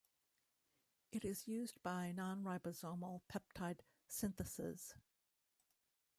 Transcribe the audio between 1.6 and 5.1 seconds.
by nonribosomal peptide synthases.